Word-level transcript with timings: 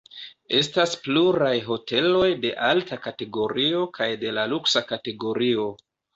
Estas 0.59 0.95
pluraj 1.07 1.51
hoteloj 1.67 2.31
de 2.47 2.55
alta 2.69 2.99
kategorio 3.05 3.85
kaj 4.01 4.09
de 4.25 4.35
la 4.41 4.49
luksa 4.57 4.85
kategorio. 4.95 5.71